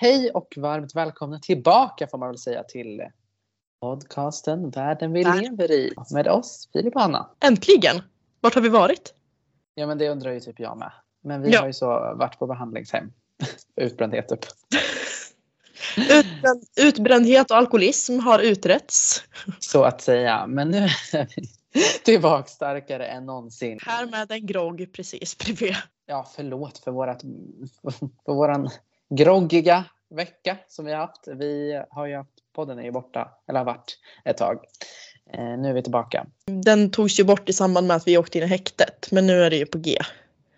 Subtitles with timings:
[0.00, 3.02] Hej och varmt välkomna tillbaka får man väl säga till
[3.80, 5.92] podcasten Världen vi lever i.
[6.10, 7.30] Med oss Filip och Anna.
[7.40, 8.02] Äntligen!
[8.40, 9.14] Vart har vi varit?
[9.74, 10.92] Ja men det undrar ju typ jag med.
[11.24, 11.60] Men vi Ja.
[11.60, 13.12] har ju så varit på behandlingshem.
[13.76, 14.40] Utbrändhet typ.
[15.96, 19.22] Utbränd, utbrändhet och alkoholism har utretts.
[19.58, 20.46] Så att säga.
[20.46, 20.78] Men nu
[21.12, 21.48] är vi
[22.04, 23.78] tillbaka starkare än någonsin.
[23.82, 25.76] Här med en grogg precis bredvid.
[26.06, 27.22] Ja förlåt för vårat,
[28.24, 28.70] för våran
[29.08, 31.28] groggiga vecka som vi har haft.
[31.28, 34.58] Vi har ju haft, podden är ju borta, eller har varit ett tag.
[35.32, 36.26] Eh, nu är vi tillbaka.
[36.46, 39.42] Den togs ju bort i samband med att vi åkte in i häktet men nu
[39.44, 39.98] är det ju på G.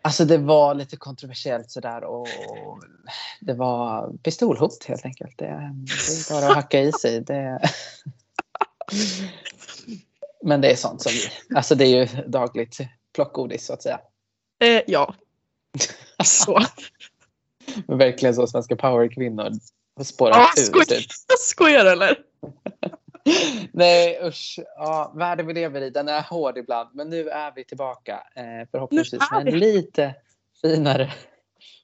[0.03, 2.29] Alltså det var lite kontroversiellt sådär och
[3.41, 5.39] det var pistolhot helt enkelt.
[5.39, 7.21] Det, det är bara att hacka i sig.
[7.21, 7.61] Det...
[10.43, 12.79] Men det är sånt som vi, alltså det är ju dagligt
[13.15, 14.01] plockgodis så att säga.
[14.61, 15.15] Eh, ja.
[16.25, 16.61] Så.
[17.89, 19.51] Verkligen så svenska powerkvinnor
[20.05, 20.63] spårar Ja, ur.
[20.63, 20.85] skoj.
[20.85, 21.07] Typ.
[21.39, 22.19] Skojar eller?
[23.73, 27.65] Nej usch, ja, världen vi lever i den är hård ibland men nu är vi
[27.65, 30.15] tillbaka eh, förhoppningsvis med en lite
[30.63, 31.13] finare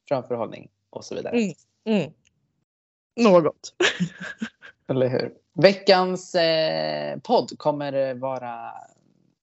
[0.09, 1.37] framförhållning och så vidare.
[1.37, 1.55] Mm.
[1.89, 2.13] Mm.
[3.21, 3.75] Något.
[4.89, 5.33] Eller hur?
[5.55, 8.73] Veckans eh, podd kommer vara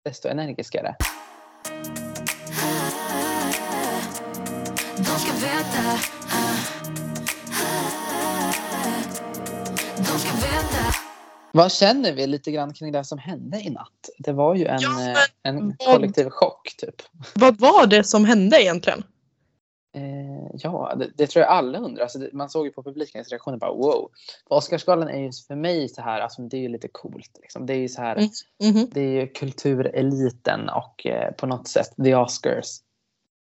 [0.06, 0.96] desto energiskare.
[4.98, 6.23] De ska veta
[11.56, 14.10] Vad känner vi lite grann kring det som hände i natt?
[14.18, 16.96] Det var ju en, Ja, men eh, en vad- kollektiv chock typ.
[17.36, 19.04] Vad var det som hände egentligen?
[19.96, 22.04] Eh, ja, det, det tror jag alla undrar.
[22.04, 24.10] Alltså, det, man såg ju på publikens reaktioner bara wow.
[24.48, 27.38] För Oscarsgalan är ju för mig så här, alltså, det är ju lite coolt.
[27.42, 27.66] Liksom.
[27.66, 28.30] Det är ju så här, Mm.
[28.76, 28.90] Mhm.
[28.94, 32.68] det är ju kultureliten och eh, på något sätt the Oscars.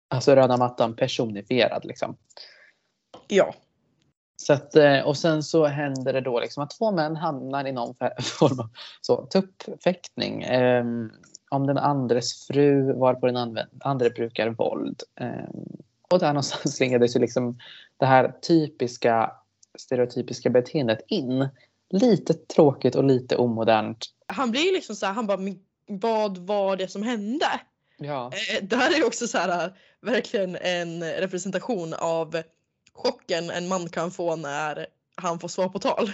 [0.08, 2.16] Alltså röda mattan personifierad liksom.
[3.32, 3.54] Ja.
[4.36, 7.72] Så att, eh, och sen så händer det då liksom att två män hamnar i
[7.72, 7.94] någon
[8.38, 8.68] form av
[9.00, 10.42] så, tuppfäktning.
[10.42, 10.84] Eh,
[11.50, 15.02] om den andres fru var på den andra, andra brukar våld.
[15.20, 15.50] Eh,
[16.10, 17.58] och där någonstans slingades ju liksom
[17.96, 19.32] det här typiska
[19.78, 21.48] stereotypiska beteendet in.
[21.90, 24.06] Lite tråkigt och lite omodernt.
[24.26, 27.46] Han blir ju liksom så här, han bara, "Men vad var det som hände?
[27.98, 32.42] Ja, Eh, Det här är också så här, verkligen en representation av
[32.92, 34.86] chocken en man kan få när
[35.16, 36.10] han får svar på tal.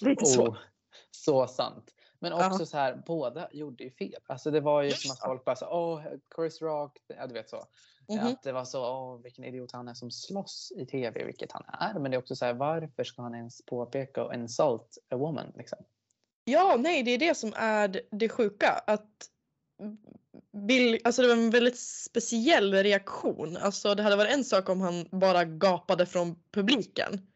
[0.00, 0.46] Lite så.
[0.46, 0.56] oh,
[1.10, 1.94] så sant.
[2.18, 2.66] Men också Ja.
[2.66, 4.20] så här, båda gjorde ju fel.
[4.26, 6.02] Alltså det var ju som att folk bara så, åh,
[6.36, 7.66] Chris Rock, ja du vet så.
[8.08, 8.26] Mhm.
[8.26, 11.62] Att det var så, åh vilken idiot han är som slåss i tv, vilket han
[11.68, 11.98] är.
[11.98, 15.52] Men det är också så här, varför ska han ens påpeka och insult a woman?
[15.56, 15.78] Liksom?
[16.44, 18.82] Ja, nej, det är det som är det sjuka.
[18.86, 19.28] Att
[20.52, 23.56] Bill, alltså det var en väldigt speciell reaktion.
[23.56, 27.26] Alltså det hade varit en sak om han bara gapade från publiken.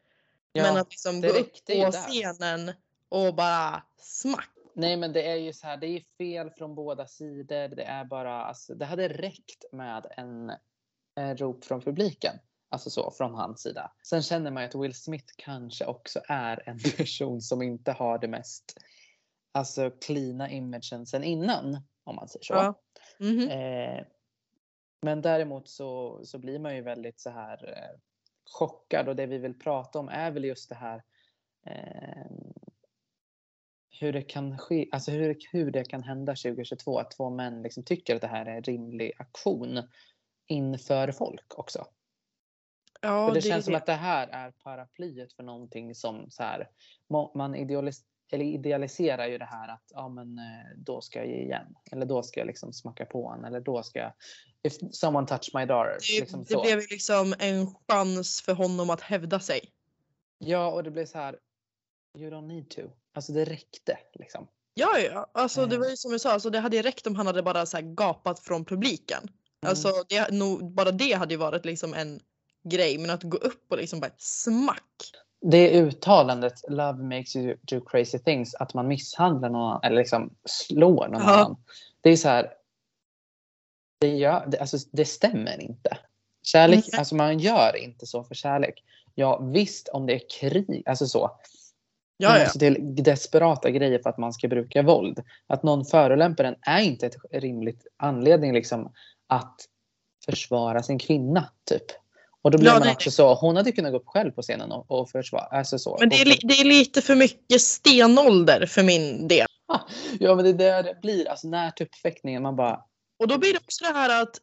[0.53, 2.71] Men att liksom gå upp på scenen
[3.09, 4.49] och bara smack.
[4.75, 7.75] Nej men det är ju så här, det är fel från båda sidor.
[7.75, 10.51] Det är bara, alltså, det hade räckt med en,
[11.15, 12.33] en rop från publiken.
[12.69, 13.91] Alltså så, från hans sida.
[14.03, 18.19] Sen känner man ju att Will Smith kanske också är en person som inte har
[18.19, 18.77] det mest
[19.51, 21.81] alltså cleana imagen sen innan.
[22.03, 22.53] Om man säger så.
[22.53, 22.81] Ja.
[23.19, 23.49] Mhm.
[23.49, 24.05] Eh,
[25.01, 27.99] men däremot så, så blir man ju väldigt så här eh,
[28.45, 31.03] chockad och det vi vill prata om är väl just det här
[31.65, 32.25] eh,
[33.99, 37.83] hur det kan ske, alltså hur, hur det kan hända 2022 att två män liksom
[37.83, 39.81] tycker att det här är en rimlig aktion
[40.47, 41.85] inför folk också.
[43.01, 46.43] Ja, För det, är känns som att det här är paraplyet för någonting som så
[46.43, 46.69] här,
[47.35, 47.55] man
[48.31, 51.75] eller idealiserar ju det här att ja, men, eh, då ska jag ge igen.
[51.91, 53.45] Eller då ska jag liksom smacka på en.
[53.45, 54.13] Eller då ska jag...
[54.63, 55.97] If someone touch my daughter.
[56.09, 59.59] det, liksom det blev ju liksom en chans för honom att hävda sig.
[60.37, 61.39] Ja, och det blev så här.
[62.17, 62.81] You don't need to.
[63.13, 64.47] Alltså det räckte liksom.
[64.73, 65.31] Ja, ja.
[65.33, 65.81] Alltså, det Eh.
[65.81, 68.39] var ju som jag sa, alltså, det hade räckt om han hade bara så gapat
[68.39, 69.23] från publiken.
[69.23, 69.69] Mm.
[69.69, 72.19] Alltså, det, nog, bara det hade ju varit liksom en
[72.63, 72.97] grej.
[72.97, 75.11] Men att gå upp och liksom bara smack.
[75.41, 78.55] Det uttalandet Love makes you do crazy things.
[78.55, 81.35] Att man misshandlar någon annan, eller liksom slår någon Ja.
[81.35, 81.57] annan.
[82.01, 82.53] Det är så här.
[84.01, 85.97] Det, gör, det, alltså, det stämmer inte.
[86.43, 86.99] Kärlek, Nej.
[86.99, 88.83] alltså man gör inte så för kärlek.
[89.15, 91.31] Ja visst om det är krig, alltså så.
[92.17, 92.43] Ja, ja.
[92.43, 95.23] måste till desperata grejer för att man ska bruka våld.
[95.47, 98.93] Att någon förolämpar en är inte ett rimligt anledning liksom
[99.27, 99.55] att
[100.25, 101.83] försvara sin kvinna typ.
[102.47, 104.71] Och då blir Ja, man också så, hon hade kunnat gå upp själv på scenen
[104.71, 105.43] och, och försvara.
[105.43, 105.97] Alltså så.
[105.99, 109.47] Men det är, li- det är lite för mycket stenålder för min del.
[110.19, 112.79] Ja men det är där det blir, alltså när tuppfäktningen man bara
[113.19, 114.37] Och då blir det också det här att,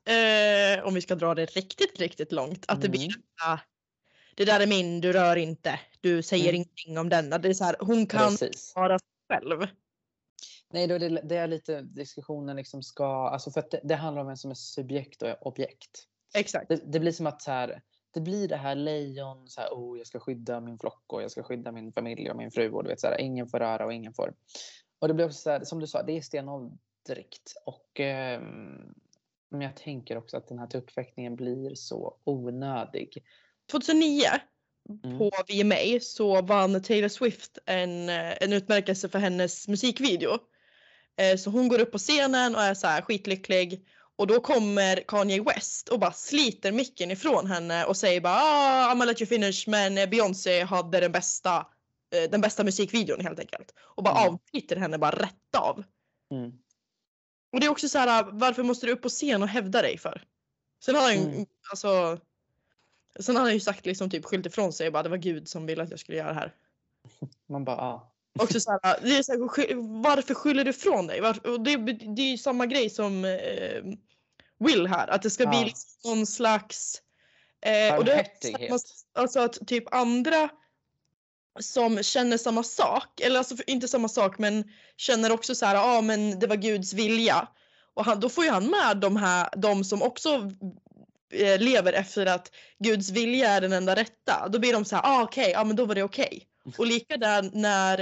[0.79, 3.21] eh, om vi ska dra det riktigt, riktigt långt, att det blir Mm.
[3.45, 3.59] ah,
[4.35, 6.55] det där är min, du rör inte, du säger Mm.
[6.55, 7.39] ingenting om denna.
[7.39, 8.37] Det är så här, hon kan
[8.75, 8.99] vara
[9.33, 9.67] själv.
[10.73, 13.95] Nej, då är det, det är lite diskussionen liksom ska, alltså för att det, det
[13.95, 16.05] handlar om vem som är subjekt och objekt.
[16.35, 16.69] Exakt.
[16.69, 17.81] Det, det blir som att så här,
[18.15, 21.31] det blir det här lejon, så här, oh, jag ska skydda min flock och jag
[21.31, 23.87] ska skydda min familj och min fru och du vet så här, ingen får röra
[23.87, 24.35] och ingen får.
[24.99, 28.95] Och det blir också så här, som du sa, det är stenålderigt och ehm,
[29.51, 33.25] men jag tänker också att den här tuppfäktningen blir så onödig.
[33.71, 34.25] 2009
[35.05, 35.19] Mm.
[35.19, 40.39] på VMA så vann Taylor Swift en, eh, en utmärkelse för hennes musikvideo.
[41.17, 44.97] Eh, Så hon går upp på scenen och är så här skitlycklig och då kommer
[45.09, 49.21] Kanye West och bara sliter micken ifrån henne och säger bara ah, I'm gonna let
[49.21, 51.67] you finish men Beyoncé hade den bästa,
[52.15, 53.75] eh, den bästa musikvideon helt enkelt.
[53.79, 54.35] Och bara Mm.
[54.35, 55.85] avbryter henne bara rätt av.
[56.31, 56.53] Mm.
[57.53, 59.99] Och det är också så här varför måste du upp på scen och hävda dig
[59.99, 60.23] för?
[60.85, 61.47] Sen har han ju, Mm.
[61.71, 62.19] alltså
[63.21, 65.49] Sen har han ju sagt liksom typ skyllt ifrån sig och bara det var gud
[65.49, 66.55] som ville att jag skulle göra det här.
[67.49, 68.14] Man bara, ja.
[68.39, 71.21] Också så här, det är så här, varför skyller du ifrån dig?
[71.21, 71.77] Och det,
[72.17, 73.83] det är ju samma grej som eh,
[74.59, 75.65] Will här, att det ska bli Ja.
[75.65, 77.03] liksom någon slags...
[77.67, 78.27] Eh, och det
[79.15, 80.49] alltså att typ andra
[81.61, 84.65] som känner samma sak, eller alltså inte samma sak men
[84.97, 87.49] känner också så här, ja ah, men det var Guds vilja.
[87.95, 90.51] Och han, då får ju han med de här, de som också
[91.33, 94.49] eh, lever efter att Guds vilja är den enda rätta.
[94.49, 96.47] Då blir de så här, ah okej, ja men då var det okej.
[96.79, 98.01] Och likadant när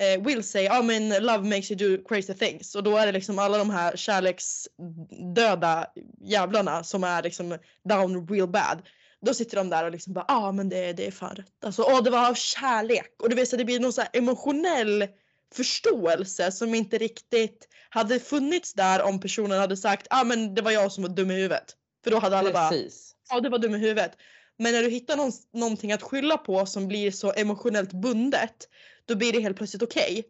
[0.00, 2.74] eh, Will säger, ja men love makes you do crazy things.
[2.74, 5.86] Och då är det liksom alla de här kärleksdöda
[6.20, 8.82] jävlarna som är liksom down real bad.
[9.20, 11.64] Då sitter de där och liksom bara, ja ah, men det, det är fan rätt.
[11.64, 13.14] Alltså, åh det var av kärlek.
[13.22, 15.06] Och du vet så det blir någon så emotionell
[15.54, 20.70] förståelse som inte riktigt hade funnits där om personen hade sagt, ah, men det var
[20.70, 21.74] jag som var dum i huvudet.
[22.04, 23.14] För då hade alla bara, Precis.
[23.30, 24.12] ja det var dum i huvudet.
[24.58, 28.68] Men när du hittar någon, någonting att skylla på som blir så emotionellt bundet,
[29.04, 30.24] då blir det helt plötsligt okej.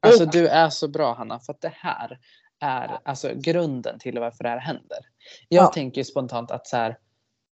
[0.00, 2.18] Alltså Och- du är så bra Hanna för att det här
[2.60, 4.98] är alltså grunden till varför det här händer.
[5.48, 5.66] Jag Ja.
[5.72, 6.96] tänker spontant att så här,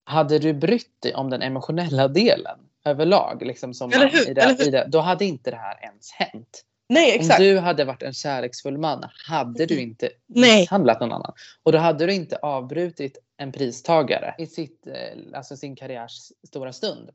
[0.05, 4.71] hade du brytt dig om den emotionella delen överlag, liksom som man i det, i
[4.71, 6.63] det, då hade inte det här ens hänt.
[6.89, 7.41] Nej exakt.
[7.41, 9.89] Om du hade varit en kärleksfull man hade du Mm.
[9.89, 11.33] inte misshandlat någon annan.
[11.63, 14.95] Och då hade du inte avbrutit en pristagare i sitt, eh,
[15.35, 17.11] alltså sin karriärs stora stund.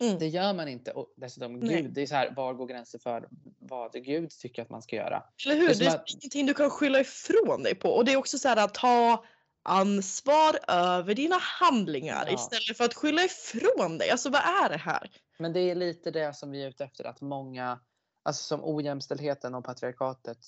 [0.00, 0.18] Mm.
[0.18, 0.90] Det gör man inte.
[0.90, 1.82] Och dessutom, Nej.
[1.82, 3.28] Gud, det är så här, var går gränser för
[3.58, 5.22] vad Gud tycker att man ska göra?
[5.46, 5.68] Eller hur?
[5.68, 7.88] Det är Det är att- ingenting du kan skylla ifrån dig på.
[7.90, 9.24] Och det är också så här att ta
[9.62, 12.34] ansvar över dina handlingar Ja.
[12.34, 14.10] istället för att skylla ifrån dig.
[14.10, 15.10] Alltså vad är det här?
[15.38, 17.78] Men det är lite det som vi är ute efter, att många,
[18.26, 20.38] alltså som ojämställdheten och patriarkatet,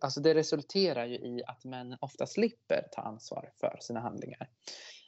[0.00, 4.48] alltså det resulterar ju i att män ofta slipper ta ansvar för sina handlingar.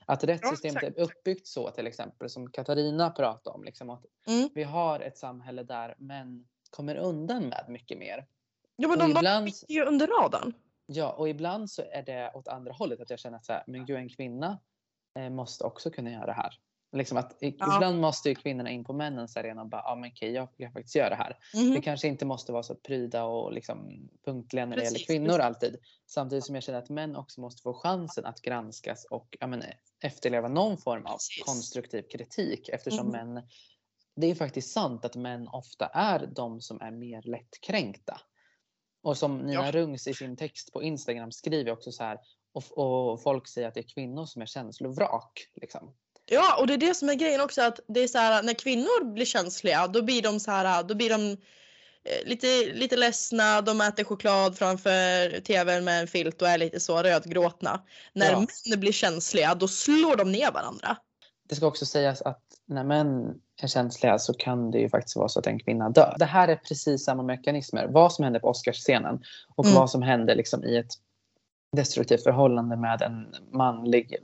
[0.07, 4.49] Att rättssystemet är uppbyggt så till exempel, som Katarina pratade om, liksom att Mm.
[4.55, 8.27] vi har ett samhälle där män kommer undan med mycket mer.
[8.77, 10.53] Ja men Och de, ibland- ju under radarn.
[10.87, 13.65] Ja, och ibland så är det åt andra hållet, att jag känner att så här,
[13.67, 14.59] men gud, en kvinna
[15.19, 16.55] eh, måste också kunna göra det här.
[16.97, 17.49] Liksom att Ja.
[17.77, 20.73] Ibland måste ju kvinnorna in på männens arena och bara, ja men okej, jag kan
[20.73, 21.39] faktiskt göra det här.
[21.55, 21.71] Mhm.
[21.73, 25.45] Vi kanske inte måste vara så pryda och liksom punktliga när det gäller kvinnor precis.
[25.45, 25.77] alltid.
[26.07, 29.63] Samtidigt som jag känner att män också måste få chansen att granskas och ja, men,
[30.01, 31.45] efterleva någon form av Precis.
[31.45, 33.33] konstruktiv kritik eftersom Mhm.
[33.33, 33.43] män,
[34.17, 38.21] det är faktiskt sant att män ofta är de som är mer lättkränkta.
[39.03, 39.73] Och som Nina Ja.
[39.73, 42.19] Rungs i sin text på Instagram skriver också så här
[42.53, 45.33] och, och folk säger att det är kvinnor som är känslovrak.
[45.55, 45.95] Liksom.
[46.31, 48.55] Ja och det är det som är grejen också att det är så här när
[48.55, 53.61] kvinnor blir känsliga då blir de så här då blir de eh, lite, lite ledsna,
[53.63, 57.83] de äter choklad framför tvn med en filt och är lite så rödgråtna.
[58.13, 58.39] När Ja.
[58.39, 60.97] män blir känsliga då slår de ner varandra.
[61.49, 65.29] Det ska också sägas att när män är känsliga så kan det ju faktiskt vara
[65.29, 66.17] så att en kvinna dör.
[66.19, 67.87] Det här är precis samma mekanismer.
[67.91, 69.21] Vad som händer på Oscarsscenen
[69.57, 69.77] och Mm.
[69.77, 70.91] vad som händer liksom i ett
[71.77, 74.17] destruktivt förhållande med en manlig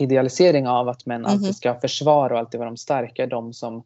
[0.00, 1.30] idealisering av att män Mhm.
[1.30, 3.84] alltid ska försvara och alltid vara de starka, de som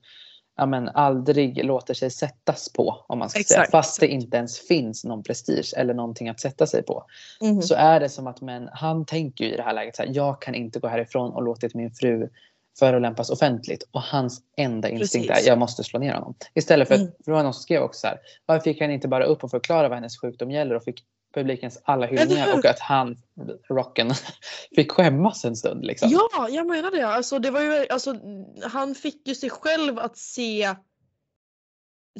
[0.56, 3.58] ja, men, aldrig låter sig sättas på om man ska säga.
[3.60, 7.04] Exakt, Fast det inte ens finns någon prestige eller någonting att sätta sig på.
[7.40, 7.62] Mhm.
[7.62, 10.10] Så är det som att män, han tänker ju i det här läget så här,
[10.14, 12.28] jag kan inte gå härifrån och låtit min fru
[12.78, 13.82] förolämpas offentligt.
[13.90, 15.46] Och hans enda instinkt Precis.
[15.46, 16.34] är, jag måste slå ner honom.
[16.54, 17.06] Istället för, Mm.
[17.06, 19.44] för det var någon som skrev också så här, varför gick han inte bara upp
[19.44, 23.16] och förklara vad hennes sjukdom gäller och fick publikens alla hyllningar och att han,
[23.70, 24.10] rocken,
[24.76, 26.08] fick skämmas en stund liksom.
[26.10, 27.06] Ja, jag menar det.
[27.06, 28.16] Alltså, det var ju, alltså,
[28.62, 30.74] han fick ju sig själv att se,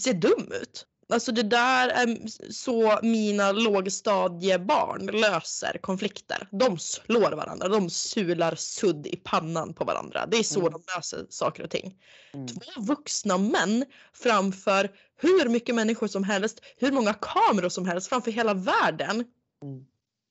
[0.00, 0.86] se dum ut.
[1.12, 2.18] Alltså det där är
[2.52, 6.48] så mina lågstadiebarn löser konflikter.
[6.50, 10.26] De slår varandra, de sular sudd i pannan på varandra.
[10.26, 10.72] Det är så Mm.
[10.72, 11.98] de löser saker och ting.
[12.34, 12.46] Mm.
[12.46, 18.30] Två vuxna män framför hur mycket människor som helst, hur många kameror som helst framför
[18.30, 19.24] hela världen.
[19.64, 19.84] Mm.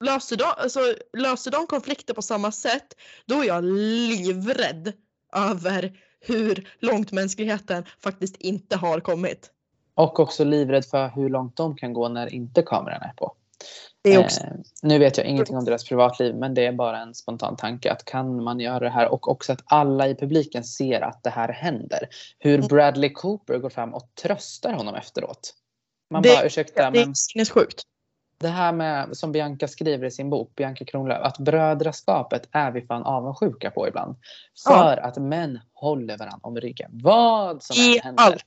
[0.03, 2.95] Löser de, alltså, löser de konflikter på samma sätt,
[3.25, 4.93] då är jag livrädd
[5.33, 9.51] över hur långt mänskligheten faktiskt inte har kommit.
[9.95, 13.35] Och också livrädd för hur långt de kan gå när inte kameran är på.
[14.03, 14.49] Det är också Eh,
[14.83, 18.05] nu vet jag ingenting om deras privatliv men det är bara en spontan tanke att
[18.05, 21.49] kan man göra det här och också att alla i publiken ser att det här
[21.53, 22.07] händer.
[22.39, 22.67] Hur Mm.
[22.67, 25.53] Bradley Cooper går fram och tröstar honom efteråt.
[26.09, 27.81] Man Det- bara ursäkta det är men sinnessjukt.
[28.37, 32.81] det här med som Bianca skriver i sin bok, Bianca Kronlöf, att brödraskapet är vi
[32.81, 34.15] fan avundsjuka på ibland.
[34.67, 35.03] För Ja.
[35.03, 36.91] att män håller varandra om ryggen.
[37.03, 38.23] Vad som I än händer.
[38.23, 38.43] allt.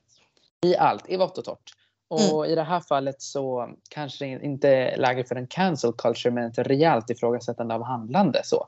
[0.65, 1.73] I allt, i vått och torrt.
[2.19, 2.35] Mm.
[2.35, 6.33] Och i det här fallet så kanske det inte är läge för en cancel culture
[6.33, 8.41] men ett rejält ifrågasättande av handlande.
[8.43, 8.67] Så.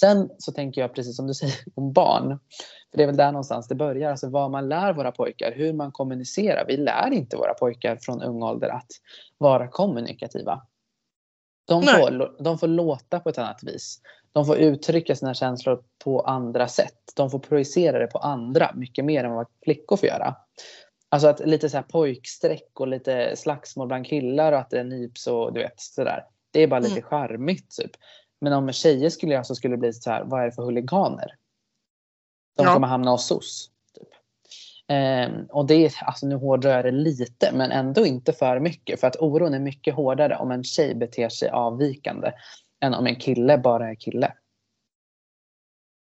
[0.00, 2.38] Sen så tänker jag precis som du säger om barn.
[2.90, 4.10] För det är väl där någonstans det börjar.
[4.10, 6.64] Alltså vad man lär våra pojkar, hur man kommunicerar.
[6.68, 8.90] Vi lär inte våra pojkar från ung ålder att
[9.38, 10.62] vara kommunikativa.
[11.66, 11.94] De Nej.
[11.94, 14.00] får, de får låta på ett annat vis.
[14.32, 17.12] De får uttrycka sina känslor på andra sätt.
[17.16, 20.36] De får projicera det på andra mycket mer än vad flickor får göra.
[21.16, 25.26] Alltså att lite så här pojkstreck och lite slagsmål bland killar och att det nyps
[25.26, 26.24] och du vet sådär.
[26.50, 27.02] Det är bara lite Mm.
[27.02, 27.90] charmigt typ.
[28.40, 30.62] Men om tjejer skulle göra så skulle det bli så här, vad är det för
[30.62, 31.34] huliganer?
[32.56, 32.72] De Ja.
[32.74, 33.70] kommer hamna hos SOS.
[33.94, 34.08] Typ.
[34.88, 39.00] Ehm, och det är, alltså nu hårdrar jag det lite men ändå inte för mycket.
[39.00, 42.32] För att oron är mycket hårdare om en tjej beter sig avvikande
[42.80, 44.32] än om en kille bara är kille.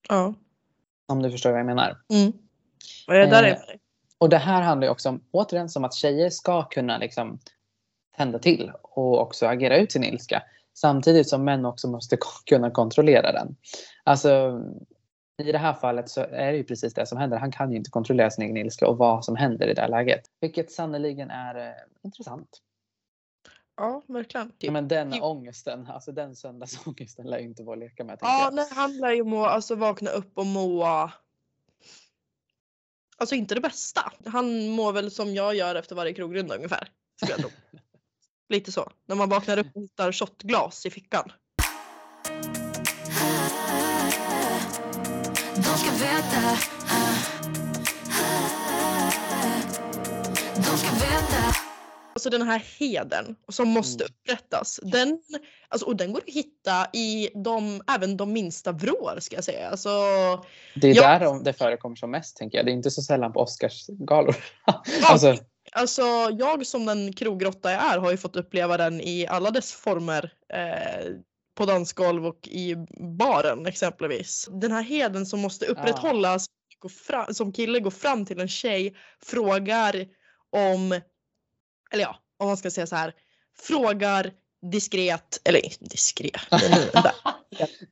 [0.09, 0.33] Ja.
[1.07, 1.97] Om du förstår vad jag menar.
[2.13, 2.33] Mm.
[3.07, 3.79] Och är där Eh, är jag.
[4.23, 7.39] Och det här handlar ju också om, återigen som att tjejer ska kunna liksom
[8.17, 10.43] tända till och också agera ut sin ilska.
[10.73, 13.55] Samtidigt som män också måste kunna kontrollera den.
[14.03, 14.61] Alltså
[15.43, 17.37] i det här fallet så är det ju precis det som händer.
[17.37, 19.89] Han kan ju inte kontrollera sin egen ilska och vad som händer i det här
[19.89, 20.21] läget.
[20.39, 22.61] Vilket sannoliken är eh, intressant.
[23.77, 24.51] Ja, verkligen.
[24.57, 28.17] Ja, men den ångesten, alltså den söndagsångesten lär ju inte vara att leka med.
[28.21, 30.83] Ja, nej, han lär ju må, alltså vakna upp och må
[33.17, 34.11] Alltså inte det bästa.
[34.25, 36.87] Han mår väl som jag gör efter varje krogrunda ungefär.
[37.15, 37.49] Skulle jag tro.
[38.49, 38.91] Lite så.
[39.07, 41.31] När man vaknar upp och hittar shotglas i fickan.
[45.55, 46.57] De ska veta
[52.15, 54.13] Alltså den här heden som måste Mm.
[54.13, 54.79] upprättas.
[54.83, 55.19] Den,
[55.67, 59.69] alltså, och den går att hitta i de, även de minsta vrår ska jag säga.
[59.69, 59.89] Alltså,
[60.75, 61.01] Det är Ja.
[61.01, 62.65] där de- det förekommer som mest tänker jag.
[62.65, 64.35] Det är inte så sällan på Oscarsgalor.
[65.09, 65.35] alltså,
[65.71, 66.01] Alltså
[66.39, 70.33] jag som den krogrotta jag är har ju fått uppleva den i alla dess former.
[70.53, 71.05] Eh,
[71.55, 72.75] på dansgolv och i
[73.19, 74.47] baren exempelvis.
[74.51, 76.45] Den här heden som måste upprätthållas.
[77.07, 80.05] Fram, som kille går fram till en tjej, frågar
[80.51, 80.99] om,
[81.93, 83.13] eller ja, om man ska säga så här.
[83.59, 84.33] Frågar
[84.71, 86.41] diskret, eller diskret.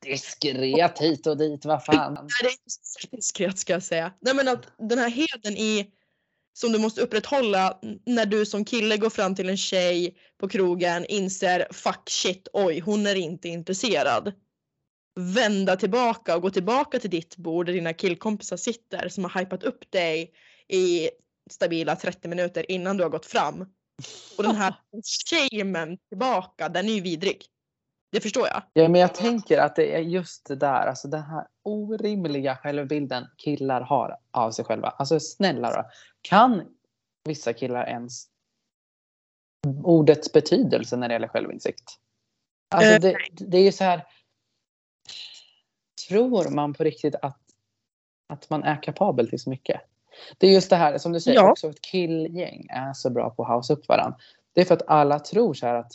[0.00, 2.14] diskret hit och dit, vad fan.
[2.14, 4.12] Nej, det är inte diskret ska jag säga.
[4.20, 5.90] Nej men att den här heden i
[6.52, 11.06] som du måste upprätthålla när du som kille går fram till en tjej på krogen,
[11.06, 14.32] inser fuck shit, oj hon är inte intresserad.
[15.14, 19.62] Vända tillbaka och gå tillbaka till ditt bord där dina killkompisar sitter som har hypat
[19.62, 20.32] upp dig
[20.68, 21.10] i
[21.50, 23.66] stabila 30 minuter innan du har gått fram.
[24.38, 24.74] Och den här
[25.30, 27.46] shamen tillbaka, den är ju vidrig.
[28.12, 28.62] Det förstår jag.
[28.72, 33.26] Ja, men jag tänker att det är just det där, alltså den här orimliga självbilden
[33.36, 34.88] killar har av sig själva.
[34.88, 35.90] Alltså snälla då.
[36.22, 36.64] Kan
[37.24, 38.26] vissa killar ens
[39.82, 41.98] ordets betydelse när det gäller självinsikt?
[42.74, 44.06] Alltså Eh, det, det är ju så här.
[46.08, 47.40] Tror man på riktigt att,
[48.28, 49.80] att man är kapabel till så mycket?
[50.38, 51.50] Det är just det här som du säger, Ja.
[51.50, 54.18] också ett killgäng är så bra på att hausa upp varandra.
[54.54, 55.92] Det är för att alla tror så här att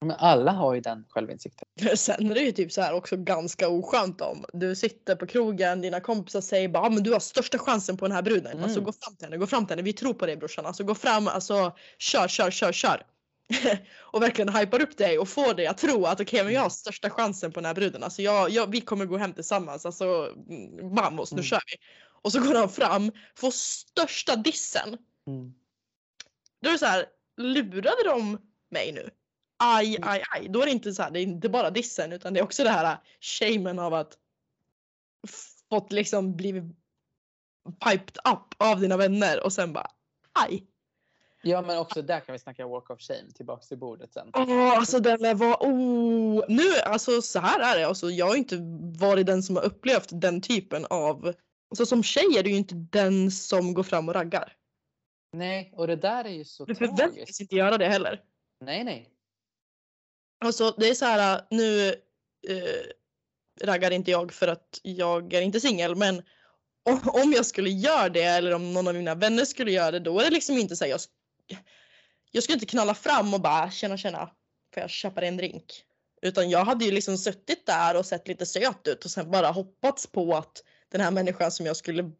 [0.00, 1.68] men alla har ju den självinsikten.
[1.96, 5.80] Sen är det ju typ så här också ganska oskönt om du sitter på krogen,
[5.80, 8.52] dina kompisar säger bara ah, men du har största chansen på den här bruden.
[8.52, 8.64] Mm.
[8.64, 10.66] Alltså gå fram till henne, gå fram till henne, vi tror på dig brorsan.
[10.66, 13.02] Alltså gå fram, alltså kör, kör, kör, kör.
[14.00, 16.68] och verkligen hypar upp dig och får dig att tro att okej men jag har
[16.68, 18.02] största chansen på den här bruden.
[18.02, 20.04] Alltså jag, jag, vi kommer gå hem tillsammans, alltså
[20.48, 21.44] mm, vamos nu Mm.
[21.44, 21.76] kör vi.
[22.24, 24.98] Och så går han fram, får största dissen.
[25.26, 25.54] Mm.
[26.60, 28.38] Då är det så här, lurade de
[28.70, 29.10] mig nu?
[29.56, 30.08] Aj, Mm.
[30.08, 30.48] aj, aj.
[30.48, 32.64] Då är det inte så här, det är inte bara dissen utan det är också
[32.64, 34.18] det här shamen av att
[35.70, 36.64] fått liksom blivit
[37.84, 39.90] piped up av dina vänner och sen bara
[40.32, 40.66] aj.
[41.42, 44.30] Ja men också där kan vi snacka walk of shame tillbaks till bordet sen.
[44.34, 46.44] Åh, alltså den var, oh.
[46.48, 47.86] Nu, alltså så här är det.
[47.86, 48.56] Alltså, jag har inte
[48.98, 51.34] varit den som har upplevt den typen av,
[51.74, 54.56] alltså som tjej är du ju inte den som går fram och raggar.
[55.32, 58.22] Nej och det där är ju så Du förväntas inte göra det heller.
[58.60, 59.10] Nej nej.
[60.44, 61.88] Alltså det är så här nu
[62.48, 66.22] eh, raggar inte jag för att jag är inte singel men
[66.82, 70.00] om, om jag skulle göra det eller om någon av mina vänner skulle göra det
[70.00, 71.00] då är det liksom inte så här, jag,
[72.30, 74.30] jag skulle inte knalla fram och bara tjena tjena
[74.74, 75.84] får jag köpa dig en drink?
[76.22, 79.50] Utan jag hade ju liksom suttit där och sett lite söt ut och sen bara
[79.50, 80.62] hoppats på att
[80.94, 82.10] den här människan som jag skulle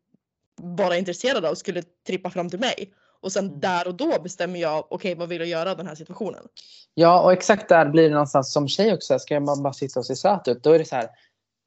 [0.57, 2.93] vara intresserad av skulle trippa fram till mig.
[3.21, 3.61] Och sen Mm.
[3.61, 6.43] där och då bestämmer jag okej vad vill jag göra i den här situationen.
[6.95, 9.19] Ja och exakt där blir det någonstans som tjej också.
[9.19, 11.09] Ska man bara sitta och se söt ut då är det så här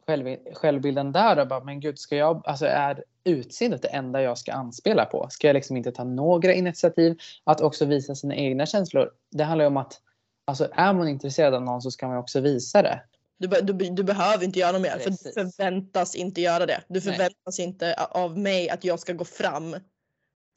[0.07, 4.37] själv, självbilden där och bara men gud ska jag, alltså är utseendet det enda jag
[4.37, 5.27] ska anspela på?
[5.29, 7.19] Ska jag liksom inte ta några initiativ?
[7.43, 9.11] Att också visa sina egna känslor.
[9.31, 10.01] Det handlar ju om att
[10.45, 13.01] alltså är man intresserad av någon så ska man också visa det.
[13.39, 16.83] Du, be- du, du behöver inte göra mer för du förväntas inte göra det.
[16.87, 17.01] Du Nej.
[17.01, 19.75] förväntas inte av mig att jag ska gå fram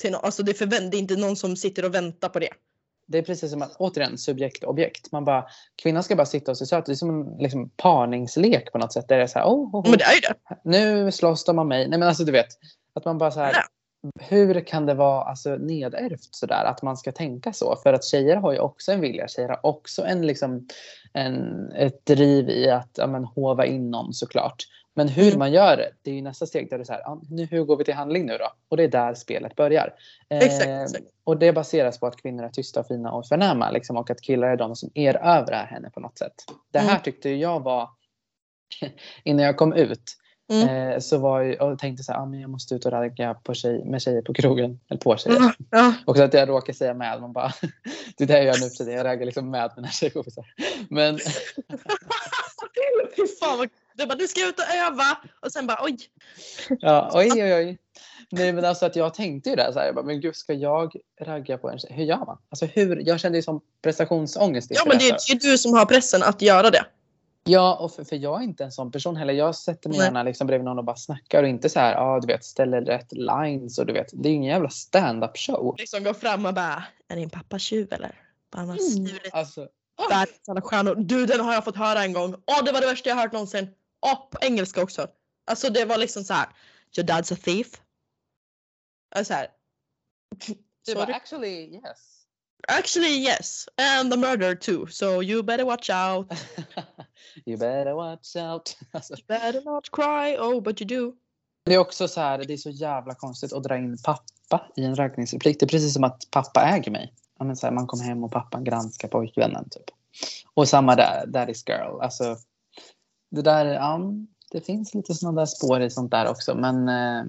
[0.00, 0.24] till någon.
[0.24, 2.50] Alltså det, förvänt, det är inte någon som sitter och väntar på det.
[3.06, 5.12] Det är precis som att, återigen, subjekt objekt.
[5.12, 5.44] Man bara,
[5.82, 6.86] kvinnan ska bara sitta och se söt.
[6.86, 9.08] Det är som en liksom, parningslek på något sätt.
[9.08, 9.90] Där det är så här, oh, oh, oh.
[9.90, 10.34] Men det är ju det.
[10.64, 11.88] nu slåss de om mig.
[11.88, 12.48] Nej men alltså du vet.
[12.94, 13.54] Att man bara så här.
[14.20, 16.64] Hur kan det vara alltså, nedärvt sådär?
[16.64, 17.76] Att man ska tänka så?
[17.82, 19.28] För att tjejer har ju också en vilja.
[19.28, 20.66] Tjejer har också en, liksom,
[21.12, 24.64] en, ett driv i att ja, men, hova in någon såklart.
[24.94, 25.38] Men hur Mm.
[25.38, 26.70] man gör det, det är ju nästa steg.
[26.70, 28.52] Där det är så här, nu, hur går vi till handling nu då?
[28.68, 29.94] Och det är där spelet börjar.
[30.28, 31.04] Exakt, Eh, exakt.
[31.24, 33.70] och det baseras på att kvinnor är tysta, fina och förnäma.
[33.70, 36.34] Liksom, och att killar är de som erövrar henne på något sätt.
[36.72, 37.02] Det här Mm.
[37.02, 37.88] tyckte jag var,
[39.24, 40.02] innan jag kom ut,
[40.50, 40.68] Mm.
[40.68, 43.34] eh, så var jag och tänkte så här, ah, men jag måste ut och ragga
[43.34, 44.80] på tjej, med tjejer på krogen.
[44.88, 45.38] Eller på tjejer.
[45.40, 45.94] Ja, ja.
[46.06, 47.20] Och så att jag råkar säga med.
[47.20, 47.52] Man bara,
[48.16, 48.94] det är det jag gör nu för tiden.
[48.94, 50.44] Jag raggar liksom med mina tjejkompisar.
[50.88, 51.18] Men
[53.16, 55.98] Fy fan vad du bara, du ska ut och öva och sen bara oj.
[56.68, 57.78] ja, oj oj oj.
[58.30, 60.52] Nej men alltså att jag tänkte ju det så här, jag bara, men gud ska
[60.52, 61.92] jag ragga på en tjej?
[61.92, 62.38] Hur gör man?
[62.48, 63.02] Alltså hur?
[63.06, 64.70] Jag kände ju som prestationsångest.
[64.70, 66.84] Ja men det är ju du som har pressen att göra det.
[67.44, 69.34] Ja, och för, för jag är inte en sån person heller.
[69.34, 70.06] Jag sätter mig Nej.
[70.06, 72.44] gärna liksom bredvid någon och bara snackar och inte så här, ja ah, du vet,
[72.44, 75.76] ställer rätt lines och du vet, det är ju ingen jävla stand-up show.
[75.78, 78.14] Liksom gå fram och bara, är din pappa tjuv eller?
[78.52, 79.68] Han har stulit Alltså,
[80.10, 80.94] världens alla stjärnor.
[80.94, 82.34] Du den har jag fått höra en gång.
[82.46, 83.68] Åh det var det värsta jag hört någonsin.
[84.00, 85.08] Åh på engelska också.
[85.46, 86.48] Alltså det var liksom så här.
[86.96, 87.66] Your dad's a thief.
[89.14, 89.48] Alltså här.
[90.94, 91.12] var Sorry.
[91.12, 92.20] actually yes.
[92.68, 93.68] Actually yes.
[93.76, 94.86] And the murder too.
[94.86, 96.32] So you better watch out.
[97.46, 98.76] you better watch out.
[98.92, 100.36] Alltså, Better not cry.
[100.38, 101.16] Oh but you do.
[101.64, 104.84] det är också så här, det är så jävla konstigt att dra in pappa i
[104.84, 105.60] en raggningsreplik.
[105.60, 107.14] Det är precis som att pappa äger mig.
[107.38, 109.84] Ja, men så här, man kommer hem och pappan granskar pojkvännen typ.
[110.54, 112.00] Och samma där, daddy's girl.
[112.00, 112.36] Alltså,
[113.30, 114.00] det där, ja,
[114.50, 116.54] det finns lite sådana där spår i sånt där också.
[116.54, 117.24] Men eh,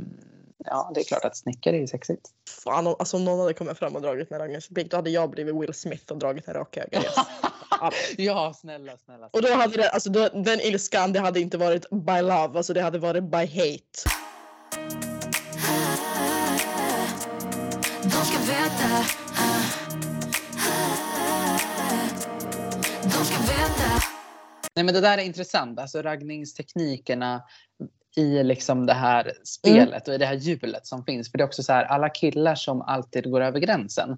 [0.66, 2.30] ja, det är klart att snickare är sexigt.
[2.64, 5.56] Fan alltså om någon hade kommit fram och dragit en raggningsreplik då hade jag blivit
[5.56, 7.00] Will Smith och dragit en rakhöger.
[7.00, 7.16] Yes.
[8.18, 9.30] Ja, snälla, snälla.
[9.34, 12.74] Och då hade det, alltså då, den ilskan det hade inte varit by love, alltså
[12.74, 14.10] det hade varit by hate.
[18.04, 19.06] De ska veta
[23.04, 24.02] De ska veta
[24.76, 25.80] Nej, men det där är intressant.
[25.80, 27.44] Alltså raggningsteknikerna
[28.16, 31.32] i liksom det här spelet och i det här hjulet som finns.
[31.32, 34.18] För det är också så här, alla killar som alltid går över gränsen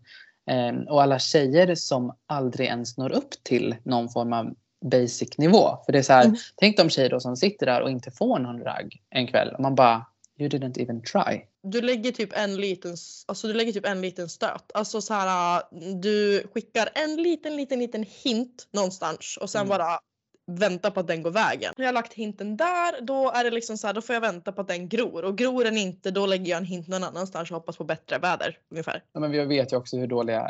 [0.90, 5.78] och alla tjejer som aldrig ens når upp till någon form av basic nivå.
[5.86, 6.36] För det är så här, Mm.
[6.56, 9.60] tänk de tjejer då som sitter där och inte får någon ragg en kväll och
[9.62, 10.06] man bara
[10.40, 11.42] you didn't even try.
[11.64, 14.72] Du lägger typ en liten, alltså du lägger typ en liten stöt.
[14.74, 15.64] Alltså så här,
[16.02, 19.70] du skickar en liten, liten, liten hint någonstans och sen Mm.
[19.70, 20.00] bara
[20.48, 21.74] vänta på att den går vägen.
[21.78, 24.22] När jag har lagt hinten där, då är det liksom så här, då får jag
[24.22, 25.26] vänta på att den gror.
[25.26, 28.18] Och gror den inte, då lägger jag en hint någon annanstans och hoppas på bättre
[28.18, 28.58] väder.
[28.72, 29.04] Ungefär.
[29.14, 30.48] Ja, men vi vet ju också hur dåliga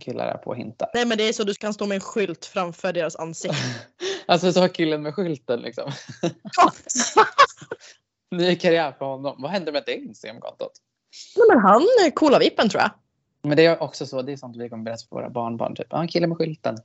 [0.00, 0.88] killar är på att hinta.
[0.94, 3.56] Nej men det är så du kan stå med en skylt framför deras ansikte.
[4.26, 5.90] Alltså så har killen med skylten liksom.
[8.30, 9.36] Ny karriär för honom.
[9.38, 10.72] Vad händer med det Instagramkontot?
[11.36, 12.90] Nej, men han är coola vippen tror jag.
[13.42, 15.76] Men det är också så, det är sånt vi kommer berätta för våra barnbarn.
[15.76, 16.78] Typ, en kille med skylten.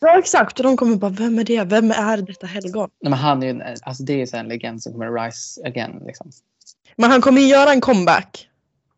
[0.00, 1.64] Ja exakt och de kommer bara vem är det?
[1.64, 2.90] Vem är detta helgon?
[3.00, 5.24] Nej, men han är ju en, alltså det är ju så en legend som kommer
[5.24, 6.02] rise again.
[6.06, 6.30] Liksom.
[6.96, 8.48] Men han kommer ju göra en comeback.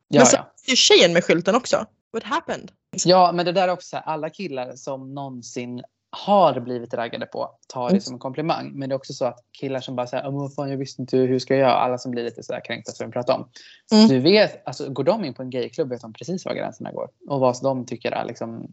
[0.09, 0.53] Ja, Men så- ja.
[0.67, 1.85] Det är tjejen med skylten också.
[2.13, 2.71] What happened?
[3.05, 5.83] ja, men det där är också så här, alla killar som någonsin
[6.13, 8.01] har blivit raggade på tar det Mm.
[8.01, 8.71] som en komplimang.
[8.75, 11.03] Men det är också så att killar som bara säger men vad fan, jag visste
[11.03, 11.75] inte hur ska jag göra.
[11.75, 13.49] Alla som blir lite sådär kränkta som vi pratar om.
[13.93, 14.09] Mm.
[14.09, 17.09] Du vet, alltså, går de in på en gayklubb vet de precis var gränserna går.
[17.29, 18.73] Och vad de tycker är liksom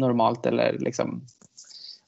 [0.00, 1.26] normalt eller liksom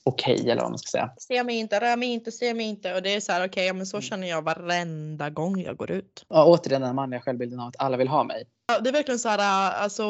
[0.04, 1.10] okej eller vad man ska säga.
[1.18, 2.94] Se mig inte, rör mig inte, se mig inte.
[2.94, 5.90] Och det är så här, okej, ja, men så känner jag varenda gång jag går
[5.90, 6.24] ut.
[6.28, 8.44] Och återigen den här manliga självbilden av att alla vill ha mig.
[8.66, 10.04] Ja, Det är verkligen så här, alltså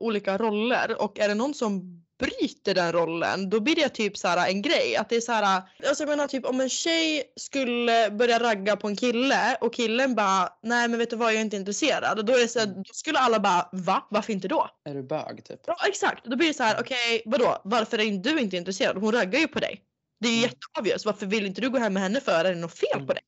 [0.00, 4.28] olika roller och är det någon som bryter den rollen då blir det typ så
[4.28, 4.96] här en grej.
[4.96, 8.76] Att det är så här, alltså jag menar typ om en tjej skulle börja ragga
[8.76, 12.26] på en kille och killen bara nej men vet du vad jag är inte intresserad.
[12.26, 14.06] Då, är så här, då skulle alla bara va?
[14.10, 14.68] Varför inte då?
[14.84, 15.60] Är du bög typ?
[15.66, 18.96] Ja exakt, då blir det så här okej vadå varför är du inte intresserad?
[18.96, 19.82] Hon raggar ju på dig.
[20.20, 20.50] Det är ju Mm.
[20.50, 21.04] jätteobvious.
[21.04, 22.44] Varför vill inte du gå hem med henne för?
[22.44, 23.22] Är det något fel på dig?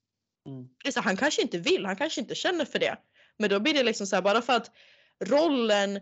[0.48, 0.64] Mm.
[0.82, 2.96] Det är så, här, han kanske inte vill, han kanske inte känner för det.
[3.38, 4.70] Men då blir det liksom så här, bara för att
[5.24, 6.00] rollen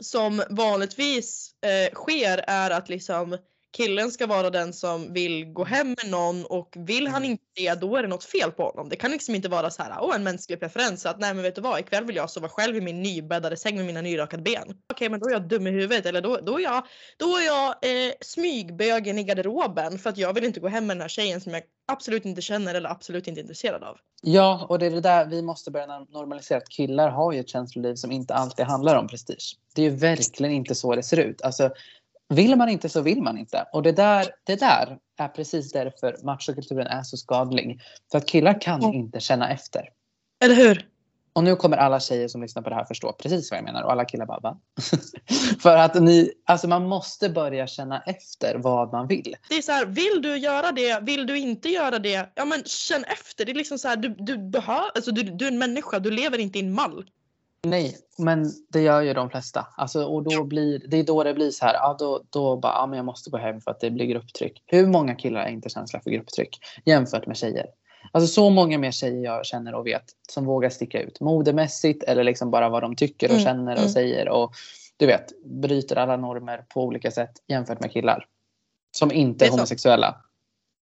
[0.00, 3.38] som vanligtvis eh, sker är att liksom
[3.76, 7.30] killen ska vara den som vill gå hem med någon och vill han Mm.
[7.30, 8.88] inte det då är det något fel på honom.
[8.88, 11.54] Det kan liksom inte vara så här, åh en mänsklig preferens att nej men vet
[11.54, 14.76] du vad ikväll vill jag sova själv i min nybäddade säng med mina nyrakade ben.
[14.92, 17.46] Okej men då är jag dum i huvudet eller då, då är jag, då är
[17.46, 21.08] jag eh, smygbögen i garderoben för att jag vill inte gå hem med den här
[21.08, 23.96] tjejen som jag absolut inte känner eller absolut inte är intresserad av.
[24.22, 26.58] Ja, och det är det där vi måste börja normalisera.
[26.58, 29.56] Att killar har ju ett känsloliv som inte alltid handlar om prestige.
[29.74, 31.42] Det är ju verkligen inte så det ser ut.
[31.42, 31.70] Alltså,
[32.30, 33.66] vill man inte så vill man inte.
[33.72, 37.80] Och det där, det där är precis därför machokulturen är så skadlig.
[38.10, 38.94] För att killar kan Mm.
[38.94, 39.88] inte känna efter.
[40.44, 40.86] Eller hur?
[41.32, 43.82] Och nu kommer alla tjejer som lyssnar på det här förstå precis vad jag menar
[43.82, 44.60] och alla killar bara va?
[45.62, 49.36] För att ni, alltså man måste börja känna efter vad man vill.
[49.48, 51.00] Det är så här, vill du göra det?
[51.02, 52.32] Vill du inte göra det?
[52.34, 53.44] Ja men känn efter.
[53.44, 56.10] Det är liksom så här, du, du behöver, alltså du, du är en människa, du
[56.10, 57.04] lever inte i en mall.
[57.66, 59.66] Nej, men det gör ju de flesta.
[59.76, 61.74] Alltså, och då blir, det är då det blir så här.
[61.74, 64.62] Ja, då, då bara, ja, men jag måste gå hem för att det blir grupptryck.
[64.66, 67.66] Hur många killar är inte känsliga för grupptryck jämfört med tjejer?
[68.12, 72.24] Alltså så många mer tjejer jag känner och vet som vågar sticka ut modemässigt eller
[72.24, 73.90] liksom bara vad de tycker och Mm, känner och mm.
[73.90, 74.54] säger och
[74.96, 78.26] du vet bryter alla normer på olika sätt jämfört med killar
[78.90, 80.16] som inte är homosexuella.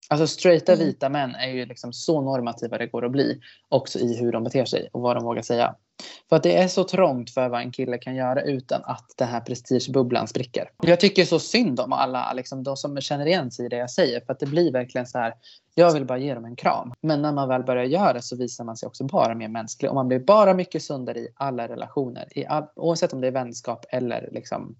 [0.09, 0.85] Alltså straighta Mm.
[0.85, 4.43] vita män är ju liksom så normativa det går att bli också i hur de
[4.43, 5.75] beter sig och vad de vågar säga.
[6.29, 9.27] För att det är så trångt för vad en kille kan göra utan att den
[9.27, 10.69] här prestigebubblan spricker.
[10.83, 13.91] Jag tycker så synd om alla liksom, de som känner igen sig i det jag
[13.91, 14.21] säger.
[14.21, 15.33] För att det blir verkligen så här.
[15.75, 16.93] Jag vill bara ge dem en kram.
[17.01, 19.89] Men när man väl börjar göra det så visar man sig också bara mer mänsklig.
[19.89, 22.27] Och man blir bara mycket sundare i alla relationer.
[22.37, 24.75] I all, oavsett om det är vänskap eller liksom,